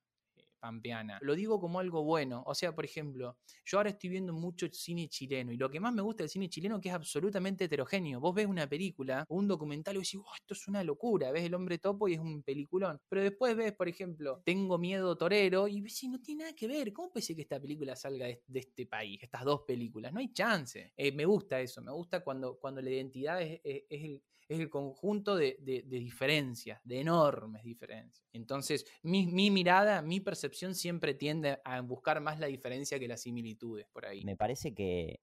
pampeana. 0.68 1.18
Lo 1.22 1.34
digo 1.34 1.60
como 1.60 1.80
algo 1.80 2.04
bueno. 2.04 2.44
O 2.46 2.54
sea, 2.54 2.76
por 2.76 2.84
ejemplo, 2.84 3.38
yo 3.66 3.78
ahora 3.78 3.92
estoy 3.92 4.10
viendo 4.10 4.34
mucho 4.34 4.68
cine 4.72 5.08
chileno 5.08 5.54
y 5.54 5.58
lo 5.58 5.70
que 5.70 5.80
más 5.80 5.94
me 5.94 6.02
gusta 6.02 6.24
del 6.24 6.30
cine 6.30 6.50
chileno 6.50 6.76
es 6.76 6.82
que 6.82 6.90
es 6.90 6.96
absolutamente 6.96 7.66
heterogéneo. 7.66 8.20
Vos 8.20 8.36
ves 8.36 8.48
una 8.48 8.68
película 8.68 9.26
un 9.30 9.48
documental 9.48 9.96
y 9.96 10.00
decís, 10.00 10.20
oh, 10.24 10.36
esto 10.36 10.54
es 10.54 10.68
una 10.68 10.84
locura. 10.84 11.32
Ves 11.32 11.46
El 11.46 11.54
Hombre 11.54 11.78
Topo 11.78 12.08
y 12.10 12.16
es 12.16 12.20
un 12.20 12.44
peliculón. 12.44 13.00
Pero 13.08 13.22
después 13.22 13.56
ves, 13.56 13.72
por 13.74 13.88
ejemplo, 13.88 14.42
Tengo 14.44 14.78
Miedo 14.78 15.16
Torero 15.18 15.68
y 15.70 15.80
ves, 15.80 16.04
no 16.10 16.20
tiene 16.20 16.44
nada 16.44 16.56
que 16.56 16.68
ver. 16.68 16.92
¿Cómo 16.92 17.12
ser 17.16 17.36
que 17.36 17.44
esta 17.44 17.60
película 17.60 17.96
salga 17.96 18.26
de, 18.26 18.42
este 18.54 18.86
país? 18.86 19.20
Estas 19.22 19.46
dos 19.46 19.62
películas. 19.62 20.12
No 20.12 20.20
hay 20.20 20.34
chance. 20.34 20.92
Eh, 20.98 21.12
me 21.14 21.26
gusta 21.26 21.62
eso. 21.62 21.82
Me 21.82 21.92
gusta 21.92 22.24
cuando, 22.24 22.58
cuando 22.60 22.82
la 22.82 22.90
identidad 22.90 23.42
es, 23.42 23.62
es 23.64 24.04
el 24.04 24.22
es 24.50 24.60
el 24.60 24.70
conjunto 24.70 25.36
de, 25.36 25.58
diferencias, 25.88 26.80
de 26.84 27.02
enormes 27.02 27.64
diferencias. 27.64 28.26
Entonces, 28.32 28.86
mi, 29.02 29.52
mirada, 29.52 30.02
mi 30.02 30.20
percepción 30.20 30.76
siempre 30.76 31.14
tiende 31.14 31.60
a 31.64 31.82
buscar 31.82 32.22
más 32.22 32.40
la 32.40 32.48
diferencia 32.48 33.00
que 33.00 33.08
las 33.08 33.22
similitudes 33.22 33.88
por 33.92 34.06
ahí. 34.06 34.24
Me 34.24 34.38
parece 34.38 34.74
que, 34.74 35.20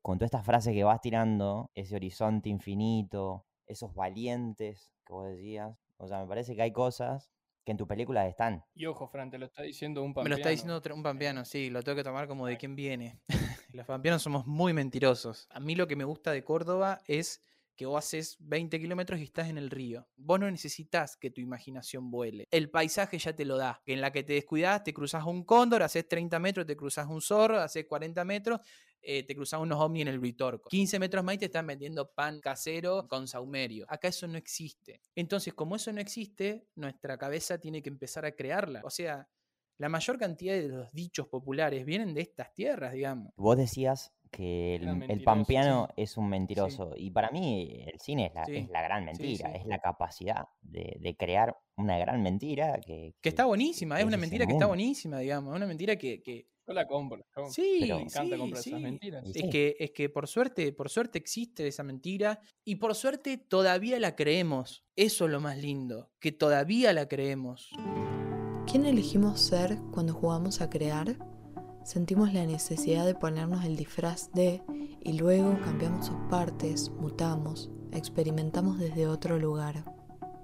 con 0.00 0.18
todas 0.18 0.28
estas 0.28 0.46
frases 0.46 0.72
que 0.74 0.84
vas 0.84 1.00
tirando, 1.00 1.70
ese 1.74 1.96
horizonte 1.96 2.48
infinito, 2.48 3.46
esos 3.66 3.94
valientes 3.94 4.92
que 5.04 5.12
vos 5.12 5.28
decías, 5.28 5.76
o 5.98 6.08
sea, 6.08 6.20
me 6.20 6.26
parece 6.26 6.56
que 6.56 6.62
hay 6.62 6.72
cosas 6.72 7.30
que 7.64 7.72
en 7.72 7.78
tu 7.78 7.86
película 7.86 8.26
están. 8.26 8.64
Y 8.74 8.86
ojo, 8.86 9.06
Fran, 9.06 9.30
te 9.30 9.38
lo 9.38 9.46
está 9.46 9.62
diciendo 9.62 10.02
un 10.02 10.14
pampeano. 10.14 10.24
Me 10.24 10.30
lo 10.30 10.36
está 10.36 10.48
diciendo 10.48 10.82
un 10.94 11.02
pampeano, 11.02 11.44
sí, 11.44 11.70
lo 11.70 11.82
tengo 11.82 11.96
que 11.96 12.04
tomar 12.04 12.26
como 12.26 12.46
de 12.46 12.56
quién 12.56 12.74
viene. 12.74 13.20
Los 13.72 13.86
pampeanos 13.86 14.22
somos 14.22 14.46
muy 14.46 14.74
mentirosos. 14.74 15.48
A 15.50 15.58
mí 15.58 15.74
lo 15.74 15.86
que 15.86 15.96
me 15.96 16.04
gusta 16.04 16.30
de 16.32 16.44
Córdoba 16.44 17.00
es 17.06 17.40
que 17.82 17.86
vos 17.86 17.98
haces 17.98 18.36
20 18.38 18.78
kilómetros 18.78 19.18
y 19.18 19.24
estás 19.24 19.48
en 19.48 19.58
el 19.58 19.68
río. 19.68 20.06
Vos 20.16 20.38
no 20.38 20.48
necesitas 20.48 21.16
que 21.16 21.30
tu 21.30 21.40
imaginación 21.40 22.12
vuele. 22.12 22.46
El 22.52 22.70
paisaje 22.70 23.18
ya 23.18 23.34
te 23.34 23.44
lo 23.44 23.56
da. 23.56 23.82
En 23.86 24.00
la 24.00 24.12
que 24.12 24.22
te 24.22 24.34
descuidas, 24.34 24.84
te 24.84 24.94
cruzas 24.94 25.24
un 25.24 25.42
cóndor, 25.42 25.82
haces 25.82 26.06
30 26.06 26.38
metros, 26.38 26.64
te 26.64 26.76
cruzas 26.76 27.08
un 27.08 27.20
zorro, 27.20 27.58
haces 27.58 27.84
40 27.86 28.24
metros, 28.24 28.60
eh, 29.00 29.24
te 29.24 29.34
cruzan 29.34 29.62
unos 29.62 29.80
ovnis 29.80 30.02
en 30.02 30.08
el 30.08 30.20
Vitorco. 30.20 30.68
15 30.68 31.00
metros 31.00 31.24
más 31.24 31.34
y 31.34 31.38
te 31.38 31.44
están 31.46 31.66
vendiendo 31.66 32.08
pan 32.12 32.40
casero 32.40 33.08
con 33.08 33.26
saumerio. 33.26 33.84
Acá 33.88 34.06
eso 34.06 34.28
no 34.28 34.38
existe. 34.38 35.00
Entonces, 35.16 35.52
como 35.52 35.74
eso 35.74 35.92
no 35.92 36.00
existe, 36.00 36.68
nuestra 36.76 37.18
cabeza 37.18 37.58
tiene 37.58 37.82
que 37.82 37.88
empezar 37.88 38.24
a 38.24 38.30
crearla. 38.30 38.82
O 38.84 38.90
sea, 38.90 39.28
la 39.78 39.88
mayor 39.88 40.18
cantidad 40.18 40.54
de 40.54 40.68
los 40.68 40.92
dichos 40.92 41.26
populares 41.26 41.84
vienen 41.84 42.14
de 42.14 42.20
estas 42.20 42.54
tierras, 42.54 42.92
digamos. 42.92 43.32
Vos 43.34 43.56
decías 43.56 44.12
que 44.32 44.76
el, 44.76 45.02
el 45.10 45.22
pampeano 45.22 45.86
sí. 45.94 46.02
es 46.02 46.16
un 46.16 46.28
mentiroso. 46.28 46.94
Y 46.96 47.10
para 47.10 47.30
mí 47.30 47.84
el 47.86 48.00
cine 48.00 48.26
es 48.26 48.34
la, 48.34 48.44
Sí. 48.46 48.56
es 48.56 48.68
la 48.70 48.82
gran 48.82 49.04
mentira, 49.04 49.50
sí. 49.52 49.58
es 49.60 49.66
la 49.66 49.78
capacidad 49.78 50.46
de, 50.62 50.96
de 50.98 51.16
crear 51.16 51.56
una 51.76 51.98
gran 51.98 52.22
mentira 52.22 52.80
que, 52.84 53.14
Que 53.20 53.28
está 53.28 53.44
buenísima, 53.44 54.00
es 54.00 54.06
una 54.06 54.16
mentira 54.16 54.46
que 54.46 54.54
está 54.54 54.66
buenísima, 54.66 55.18
digamos. 55.18 55.52
Es 55.52 55.56
una 55.58 55.66
mentira 55.66 55.96
que, 55.96 56.22
que- 56.22 56.46
Yo 56.66 56.72
la 56.74 56.86
compro. 56.86 57.24
yo- 57.36 57.46
Sí, 57.50 57.78
Pero- 57.80 57.96
me 57.96 58.02
encanta 58.04 58.34
sí, 58.34 58.40
comprar 58.40 58.62
sí. 58.62 58.70
esas 58.70 58.80
mentiras. 58.80 59.26
Es 59.26 59.32
sí. 59.34 59.50
que, 59.50 59.76
es 59.78 59.90
que 59.90 60.08
por 60.08 60.26
suerte, 60.26 60.72
por 60.72 60.88
suerte 60.88 61.18
existe 61.18 61.66
esa 61.66 61.82
mentira 61.82 62.40
y 62.64 62.76
por 62.76 62.94
suerte 62.94 63.36
todavía 63.36 64.00
la 64.00 64.16
creemos. 64.16 64.82
Eso 64.96 65.26
es 65.26 65.30
lo 65.30 65.40
más 65.40 65.58
lindo, 65.58 66.10
que 66.20 66.32
todavía 66.32 66.92
la 66.94 67.06
creemos. 67.06 67.68
¿Quién 68.66 68.86
elegimos 68.86 69.40
ser 69.40 69.76
cuando 69.92 70.14
jugamos 70.14 70.60
a 70.62 70.70
crear? 70.70 71.16
Sentimos 71.84 72.32
la 72.32 72.46
necesidad 72.46 73.04
de 73.04 73.16
ponernos 73.16 73.64
el 73.64 73.76
disfraz 73.76 74.30
de 74.32 74.62
y 75.00 75.14
luego 75.14 75.58
cambiamos 75.64 76.06
sus 76.06 76.16
partes, 76.30 76.90
mutamos, 76.90 77.70
experimentamos 77.92 78.78
desde 78.78 79.08
otro 79.08 79.36
lugar. 79.36 79.84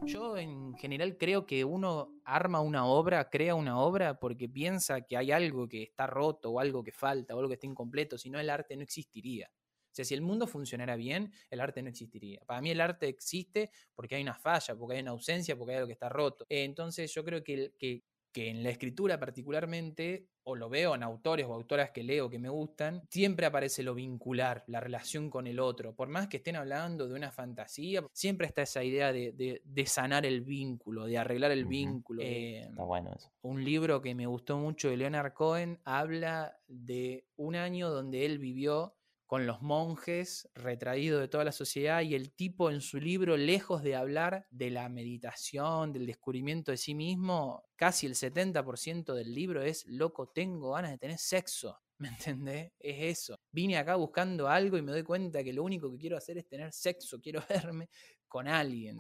Yo 0.04 0.36
en 0.36 0.74
general 0.74 1.16
creo 1.16 1.46
que 1.46 1.64
uno 1.64 2.12
arma 2.24 2.60
una 2.60 2.86
obra, 2.86 3.30
crea 3.30 3.54
una 3.54 3.78
obra 3.78 4.18
porque 4.18 4.48
piensa 4.48 5.02
que 5.02 5.16
hay 5.16 5.30
algo 5.30 5.68
que 5.68 5.84
está 5.84 6.08
roto 6.08 6.50
o 6.50 6.58
algo 6.58 6.82
que 6.82 6.90
falta 6.90 7.36
o 7.36 7.38
algo 7.38 7.50
que 7.50 7.54
está 7.54 7.68
incompleto, 7.68 8.18
si 8.18 8.30
no 8.30 8.40
el 8.40 8.50
arte 8.50 8.74
no 8.76 8.82
existiría. 8.82 9.48
O 9.52 9.94
sea, 9.98 10.04
si 10.04 10.14
el 10.14 10.22
mundo 10.22 10.46
funcionara 10.48 10.96
bien, 10.96 11.32
el 11.50 11.60
arte 11.60 11.82
no 11.82 11.88
existiría. 11.88 12.40
Para 12.46 12.60
mí 12.60 12.70
el 12.70 12.80
arte 12.80 13.08
existe 13.08 13.70
porque 13.94 14.16
hay 14.16 14.22
una 14.22 14.34
falla, 14.34 14.74
porque 14.76 14.96
hay 14.96 15.02
una 15.02 15.12
ausencia, 15.12 15.56
porque 15.56 15.72
hay 15.72 15.76
algo 15.78 15.86
que 15.86 15.94
está 15.94 16.08
roto. 16.08 16.46
Entonces 16.48 17.12
yo 17.14 17.24
creo 17.24 17.44
que, 17.44 18.02
que 18.32 18.48
en 18.50 18.62
la 18.62 18.70
escritura 18.70 19.18
particularmente, 19.18 20.26
o 20.44 20.54
lo 20.56 20.68
veo 20.68 20.94
en 20.94 21.02
autores 21.02 21.46
o 21.46 21.52
autoras 21.54 21.90
que 21.90 22.02
leo 22.02 22.30
que 22.30 22.38
me 22.38 22.48
gustan, 22.48 23.02
siempre 23.10 23.46
aparece 23.46 23.82
lo 23.82 23.94
vincular, 23.94 24.64
la 24.66 24.80
relación 24.80 25.28
con 25.30 25.46
el 25.46 25.58
otro. 25.60 25.94
Por 25.94 26.08
más 26.08 26.28
que 26.28 26.38
estén 26.38 26.56
hablando 26.56 27.06
de 27.08 27.14
una 27.14 27.30
fantasía, 27.32 28.02
siempre 28.12 28.46
está 28.46 28.62
esa 28.62 28.82
idea 28.82 29.12
de, 29.12 29.32
de- 29.32 29.60
de 29.64 29.86
sanar 29.86 30.24
el 30.24 30.40
vínculo, 30.42 31.04
de 31.06 31.18
arreglar 31.18 31.50
el 31.50 31.66
vínculo. 31.66 32.22
Eh, 32.22 32.60
Está 32.60 32.82
bueno 32.84 33.12
eso. 33.14 33.30
un 33.42 33.62
libro 33.64 34.00
que 34.00 34.14
me 34.14 34.26
gustó 34.26 34.58
mucho 34.58 34.88
de 34.88 34.96
Leonard 34.96 35.32
Cohen 35.34 35.78
habla 35.84 36.58
de 36.66 37.24
un 37.36 37.56
año 37.56 37.90
donde 37.90 38.24
él 38.24 38.38
vivió 38.38 38.94
con 39.28 39.46
los 39.46 39.60
monjes, 39.60 40.48
retraído 40.54 41.20
de 41.20 41.28
toda 41.28 41.44
la 41.44 41.52
sociedad, 41.52 42.00
y 42.00 42.14
el 42.14 42.32
tipo 42.32 42.70
en 42.70 42.80
su 42.80 42.98
libro, 42.98 43.36
lejos 43.36 43.82
de 43.82 43.94
hablar 43.94 44.46
de 44.50 44.70
la 44.70 44.88
meditación, 44.88 45.92
del 45.92 46.06
descubrimiento 46.06 46.70
de 46.70 46.78
sí 46.78 46.94
mismo, 46.94 47.62
casi 47.76 48.06
el 48.06 48.14
70% 48.14 49.12
del 49.12 49.34
libro 49.34 49.60
es, 49.62 49.84
loco, 49.86 50.30
tengo 50.30 50.72
ganas 50.72 50.92
de 50.92 50.98
tener 50.98 51.18
sexo. 51.18 51.78
¿Me 51.98 52.08
entendés? 52.08 52.72
Es 52.78 53.18
eso. 53.18 53.38
Vine 53.52 53.76
acá 53.76 53.96
buscando 53.96 54.48
algo 54.48 54.78
y 54.78 54.82
me 54.82 54.92
doy 54.92 55.02
cuenta 55.02 55.44
que 55.44 55.52
lo 55.52 55.62
único 55.62 55.92
que 55.92 55.98
quiero 55.98 56.16
hacer 56.16 56.38
es 56.38 56.48
tener 56.48 56.72
sexo, 56.72 57.20
quiero 57.22 57.42
verme 57.46 57.90
con 58.28 58.48
alguien. 58.48 58.96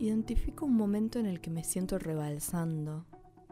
Identifico 0.00 0.66
un 0.66 0.74
momento 0.74 1.20
en 1.20 1.26
el 1.26 1.40
que 1.40 1.50
me 1.50 1.62
siento 1.62 2.00
rebalsando, 2.00 3.06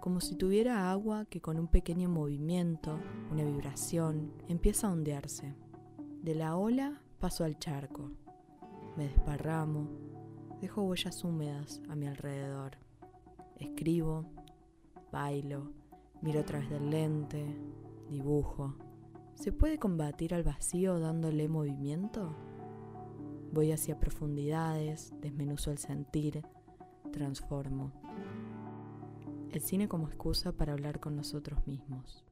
como 0.07 0.21
si 0.21 0.37
tuviera 0.37 0.93
agua 0.93 1.25
que 1.25 1.41
con 1.41 1.59
un 1.59 1.67
pequeño 1.67 2.09
movimiento, 2.09 3.01
una 3.33 3.43
vibración, 3.43 4.31
empieza 4.47 4.87
a 4.87 4.93
ondearse. 4.93 5.57
De 6.23 6.37
la 6.37 6.55
ola 6.57 7.03
paso 7.19 7.43
al 7.43 7.59
charco. 7.59 8.13
Me 8.97 9.09
desparramo, 9.09 9.89
dejo 10.61 10.83
huellas 10.83 11.25
húmedas 11.25 11.83
a 11.89 11.97
mi 11.97 12.07
alrededor. 12.07 12.79
Escribo, 13.57 14.27
bailo, 15.11 15.73
miro 16.23 16.39
a 16.39 16.45
través 16.45 16.71
del 16.71 16.89
lente, 16.89 17.45
dibujo. 18.09 18.77
¿Se 19.35 19.51
puede 19.51 19.81
combatir 19.81 20.35
al 20.35 20.45
vacío 20.45 21.01
dándole 21.01 21.49
movimiento? 21.49 22.33
Voy 23.53 23.73
hacia 23.73 23.99
profundidades, 23.99 25.13
desmenuzo 25.21 25.73
el 25.73 25.79
sentir, 25.79 26.45
transformo. 27.11 28.06
El 29.57 29.63
cine 29.63 29.89
como 29.89 30.07
excusa 30.07 30.53
para 30.53 30.75
hablar 30.75 31.01
con 31.01 31.17
nosotros 31.17 31.67
mismos. 31.67 32.23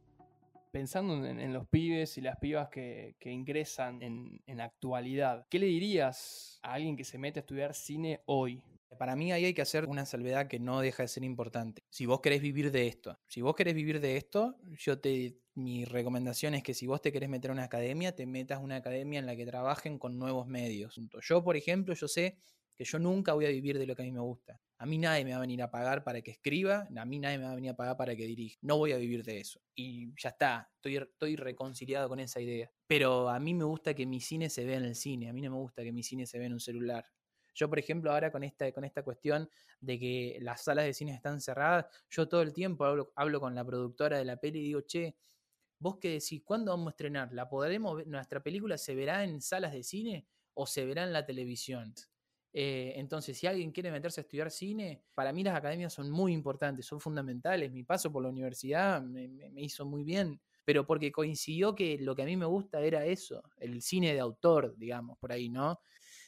Pensando 0.71 1.25
en, 1.25 1.40
en 1.40 1.54
los 1.54 1.66
pibes 1.66 2.19
y 2.19 2.21
las 2.21 2.37
pibas 2.37 2.69
que, 2.69 3.16
que 3.19 3.31
ingresan 3.31 4.02
en, 4.02 4.43
en 4.45 4.61
actualidad, 4.61 5.47
¿qué 5.49 5.59
le 5.59 5.64
dirías 5.64 6.61
a 6.62 6.75
alguien 6.75 6.99
que 6.99 7.04
se 7.04 7.16
mete 7.16 7.38
a 7.38 7.40
estudiar 7.40 7.73
cine 7.73 8.21
hoy? 8.26 8.62
Para 8.99 9.16
mí 9.16 9.33
ahí 9.33 9.47
hay 9.47 9.54
que 9.54 9.62
hacer 9.62 9.87
una 9.87 10.04
salvedad 10.04 10.49
que 10.49 10.61
no 10.61 10.83
deja 10.83 11.02
de 11.02 11.09
ser 11.09 11.25
importante. 11.25 11.83
Si 11.88 12.04
vos 12.04 12.21
querés 12.21 12.43
vivir 12.43 12.71
de 12.71 12.88
esto, 12.88 13.19
si 13.26 13.40
vos 13.40 13.54
querés 13.54 13.75
vivir 13.75 14.02
de 14.02 14.19
esto, 14.19 14.59
yo 14.76 15.00
te 15.00 15.38
mi 15.54 15.87
recomendación 15.87 16.52
es 16.52 16.62
que 16.62 16.75
si 16.75 16.87
vos 16.87 17.00
te 17.00 17.11
querés 17.11 17.31
meter 17.31 17.52
a 17.52 17.54
una 17.54 17.64
academia, 17.64 18.14
te 18.14 18.26
metas 18.26 18.59
a 18.59 18.61
una 18.61 18.76
academia 18.76 19.19
en 19.19 19.25
la 19.25 19.35
que 19.35 19.47
trabajen 19.47 19.99
con 19.99 20.19
nuevos 20.19 20.47
medios. 20.47 21.00
Yo, 21.23 21.43
por 21.43 21.57
ejemplo, 21.57 21.95
yo 21.95 22.07
sé 22.07 22.37
que 22.76 22.85
yo 22.85 22.99
nunca 22.99 23.33
voy 23.33 23.47
a 23.47 23.50
vivir 23.50 23.78
de 23.78 23.87
lo 23.87 23.95
que 23.95 24.02
a 24.02 24.04
mí 24.04 24.12
me 24.12 24.21
gusta. 24.21 24.61
A 24.78 24.87
mí 24.87 24.99
nadie 24.99 25.25
me 25.25 25.31
va 25.31 25.37
a 25.37 25.40
venir 25.40 25.62
a 25.62 25.71
pagar 25.71 26.02
para 26.02 26.21
que 26.21 26.33
escriba, 26.33 26.88
a 26.95 27.04
mí 27.04 27.19
nadie 27.19 27.38
me 27.38 27.45
va 27.45 27.52
a 27.52 27.54
venir 27.54 27.71
a 27.71 27.76
pagar 27.76 27.97
para 27.97 28.16
que 28.16 28.26
dirija. 28.26 28.59
No 28.62 28.76
voy 28.76 28.93
a 28.93 28.97
vivir 28.97 29.23
de 29.25 29.40
eso. 29.40 29.61
Y 29.75 30.12
ya 30.21 30.31
está, 30.31 30.71
estoy, 30.75 31.37
reconciliado 31.37 32.09
con 32.09 32.19
esa 32.19 32.40
idea. 32.40 32.71
Pero 32.87 33.28
a 33.28 33.38
mí 33.38 33.54
me 33.54 33.64
gusta 33.64 33.95
que 33.95 34.04
mi 34.04 34.21
cine 34.21 34.50
se 34.50 34.64
vea 34.64 34.78
en 34.78 34.85
el 34.85 34.95
cine, 34.95 35.28
a 35.28 35.33
mí 35.33 35.40
no 35.40 35.50
me 35.50 35.57
gusta 35.57 35.83
que 35.83 35.93
mi 35.93 36.02
cine 36.02 36.26
se 36.26 36.38
vea 36.38 36.49
en 36.49 36.54
un 36.54 36.61
celular. 36.61 37.04
Yo, 37.54 37.69
por 37.71 37.78
ejemplo, 37.78 38.11
ahora 38.11 38.33
con 38.33 38.43
esta, 38.43 38.71
con 38.73 38.85
esta 38.85 39.04
cuestión 39.04 39.49
de 39.81 39.99
que 39.99 40.38
las 40.40 40.64
salas 40.64 40.87
de 40.87 40.93
cine 40.93 41.14
están 41.14 41.40
cerradas, 41.40 41.87
yo 42.11 42.28
todo 42.28 42.43
el 42.43 42.52
tiempo 42.52 42.85
hablo, 42.85 43.12
hablo 43.14 43.40
con 43.40 43.54
la 43.54 43.64
productora 43.64 44.19
de 44.19 44.25
la 44.25 44.37
peli 44.38 44.59
y 44.59 44.62
digo, 44.62 44.81
che, 44.81 45.16
vos 45.78 45.99
qué 46.00 46.11
decís, 46.11 46.43
¿cuándo 46.45 46.73
vamos 46.73 46.88
a 46.88 46.90
estrenar? 46.90 47.33
¿La 47.33 47.49
podremos 47.49 47.97
ver? 47.97 48.07
¿Nuestra 48.09 48.43
película 48.43 48.76
se 48.76 48.95
verá 48.95 49.23
en 49.23 49.40
salas 49.40 49.73
de 49.73 49.85
cine 49.85 50.26
o 50.54 50.66
se 50.66 50.85
verá 50.85 51.04
en 51.04 51.12
la 51.12 51.25
televisión? 51.25 51.95
Eh, 52.57 52.93
entonces, 52.97 53.37
si 53.37 53.49
alguien 53.49 53.73
quiere 53.73 53.91
meterse 53.91 54.21
a 54.21 54.23
estudiar 54.23 54.49
cine, 54.49 55.03
para 55.17 55.33
mí 55.33 55.43
las 55.43 55.57
academias 55.57 55.93
son 55.93 56.09
muy 56.09 56.33
importantes, 56.33 56.87
son 56.87 57.01
fundamentales. 57.01 57.73
Mi 57.73 57.83
paso 57.83 58.13
por 58.13 58.23
la 58.23 58.29
universidad 58.29 59.03
me, 59.03 59.27
me, 59.27 59.61
hizo 59.61 59.85
muy 59.85 60.05
bien, 60.05 60.41
pero 60.65 60.87
porque 60.87 61.11
coincidió 61.11 61.75
que 61.75 61.99
lo 61.99 62.15
que 62.15 62.23
a 62.23 62.27
mí 62.27 62.37
me 62.37 62.47
gusta 62.47 62.81
era 62.81 63.05
eso, 63.05 63.43
el 63.59 63.83
cine 63.83 64.15
de 64.15 64.21
autor, 64.21 64.77
digamos, 64.77 65.19
por 65.19 65.33
ahí, 65.33 65.49
¿no? 65.49 65.81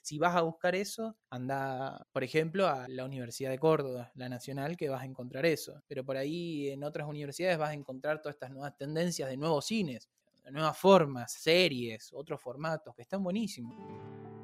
Si 0.02 0.18
vas 0.18 0.34
a 0.34 0.42
buscar 0.42 0.74
eso, 0.74 1.16
anda, 1.30 2.06
por 2.12 2.24
ejemplo, 2.24 2.66
a 2.66 2.88
la 2.88 3.04
Universidad 3.04 3.50
de 3.50 3.58
Córdoba, 3.60 4.10
la 4.16 4.28
Nacional, 4.28 4.76
que 4.76 4.88
vas 4.88 5.02
a 5.02 5.06
encontrar 5.06 5.46
eso. 5.46 5.82
Pero 5.86 6.04
por 6.04 6.16
ahí 6.16 6.70
en 6.70 6.82
otras 6.82 7.08
universidades 7.08 7.58
vas 7.58 7.70
a 7.70 7.74
encontrar 7.74 8.20
todas 8.20 8.34
estas 8.34 8.50
nuevas 8.50 8.76
tendencias 8.76 9.28
de 9.28 9.36
nuevos 9.36 9.66
cines, 9.66 10.08
nuevas 10.50 10.76
formas, 10.76 11.32
series, 11.32 12.12
otros 12.12 12.40
formatos, 12.40 12.94
que 12.94 13.02
están 13.02 13.22
buenísimos. 13.22 14.35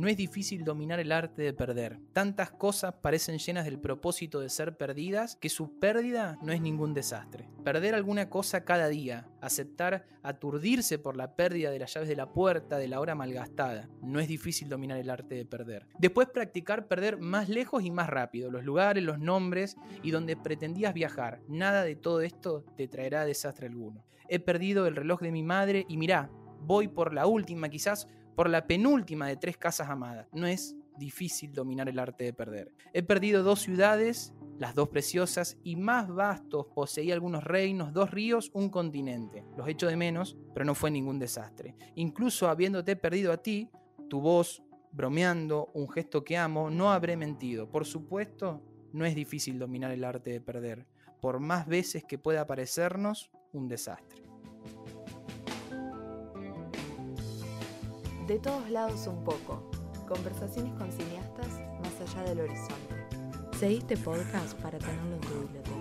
No 0.00 0.08
es 0.08 0.16
difícil 0.16 0.64
dominar 0.64 0.98
el 0.98 1.12
arte 1.12 1.42
de 1.42 1.52
perder. 1.52 2.00
Tantas 2.14 2.50
cosas 2.50 2.94
parecen 3.02 3.36
llenas 3.36 3.66
del 3.66 3.78
propósito 3.78 4.40
de 4.40 4.48
ser 4.48 4.78
perdidas 4.78 5.36
que 5.36 5.50
su 5.50 5.78
pérdida 5.78 6.38
no 6.40 6.52
es 6.52 6.62
ningún 6.62 6.94
desastre. 6.94 7.50
Perder 7.64 7.94
alguna 7.94 8.30
cosa 8.30 8.64
cada 8.64 8.88
día, 8.88 9.28
aceptar 9.42 10.06
aturdirse 10.22 10.98
por 10.98 11.18
la 11.18 11.36
pérdida 11.36 11.70
de 11.70 11.80
las 11.80 11.92
llaves 11.92 12.08
de 12.08 12.16
la 12.16 12.32
puerta, 12.32 12.78
de 12.78 12.88
la 12.88 12.98
hora 12.98 13.14
malgastada. 13.14 13.90
No 14.00 14.20
es 14.20 14.28
difícil 14.28 14.70
dominar 14.70 14.96
el 14.96 15.10
arte 15.10 15.34
de 15.34 15.44
perder. 15.44 15.86
Después 15.98 16.28
practicar 16.28 16.88
perder 16.88 17.18
más 17.18 17.50
lejos 17.50 17.84
y 17.84 17.90
más 17.90 18.08
rápido, 18.08 18.50
los 18.50 18.64
lugares, 18.64 19.04
los 19.04 19.18
nombres 19.18 19.76
y 20.02 20.12
donde 20.12 20.34
pretendías 20.34 20.94
viajar. 20.94 21.42
Nada 21.46 21.84
de 21.84 21.94
todo 21.94 22.22
esto 22.22 22.64
te 22.74 22.88
traerá 22.88 23.26
desastre 23.26 23.66
alguno. 23.66 24.06
He 24.30 24.38
perdido 24.38 24.86
el 24.86 24.96
reloj 24.96 25.20
de 25.20 25.32
mi 25.32 25.42
madre 25.42 25.84
y 25.88 25.98
mirá, 25.98 26.30
voy 26.60 26.88
por 26.88 27.12
la 27.12 27.26
última 27.26 27.68
quizás 27.68 28.08
por 28.34 28.48
la 28.48 28.66
penúltima 28.66 29.26
de 29.26 29.36
tres 29.36 29.56
casas 29.56 29.88
amadas. 29.88 30.26
No 30.32 30.46
es 30.46 30.76
difícil 30.96 31.52
dominar 31.52 31.88
el 31.88 31.98
arte 31.98 32.24
de 32.24 32.32
perder. 32.32 32.72
He 32.92 33.02
perdido 33.02 33.42
dos 33.42 33.60
ciudades, 33.60 34.32
las 34.58 34.74
dos 34.74 34.88
preciosas 34.88 35.58
y 35.64 35.76
más 35.76 36.08
vastos. 36.08 36.66
Poseí 36.74 37.10
algunos 37.10 37.44
reinos, 37.44 37.92
dos 37.92 38.10
ríos, 38.10 38.50
un 38.54 38.68
continente. 38.68 39.44
Los 39.56 39.68
echo 39.68 39.88
de 39.88 39.96
menos, 39.96 40.36
pero 40.54 40.64
no 40.64 40.74
fue 40.74 40.90
ningún 40.90 41.18
desastre. 41.18 41.74
Incluso 41.96 42.48
habiéndote 42.48 42.96
perdido 42.96 43.32
a 43.32 43.38
ti, 43.38 43.68
tu 44.08 44.20
voz, 44.20 44.62
bromeando, 44.92 45.70
un 45.74 45.88
gesto 45.88 46.24
que 46.24 46.36
amo, 46.36 46.70
no 46.70 46.92
habré 46.92 47.16
mentido. 47.16 47.70
Por 47.70 47.86
supuesto, 47.86 48.62
no 48.92 49.04
es 49.04 49.14
difícil 49.14 49.58
dominar 49.58 49.92
el 49.92 50.04
arte 50.04 50.30
de 50.30 50.40
perder, 50.40 50.86
por 51.20 51.40
más 51.40 51.66
veces 51.66 52.04
que 52.04 52.18
pueda 52.18 52.46
parecernos 52.46 53.30
un 53.52 53.68
desastre. 53.68 54.19
De 58.30 58.38
todos 58.38 58.70
lados 58.70 59.08
un 59.08 59.24
poco. 59.24 59.60
Conversaciones 60.06 60.72
con 60.74 60.92
cineastas 60.92 61.48
más 61.82 62.14
allá 62.14 62.28
del 62.28 62.42
horizonte. 62.42 62.94
Seguí 63.58 63.78
este 63.78 63.96
podcast 63.96 64.56
para 64.60 64.78
tenerlo 64.78 65.16
en 65.16 65.20
tu 65.20 65.34
biblioteca. 65.40 65.79